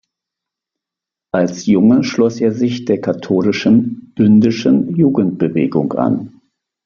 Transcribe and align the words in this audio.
Als 1.31 1.67
Junge 1.67 2.03
schloss 2.03 2.41
er 2.41 2.53
sich 2.53 2.85
der 2.85 2.99
katholischen 3.01 4.11
bündischen 4.15 4.95
Jugendbewegung 4.95 5.93
an. 5.93 6.41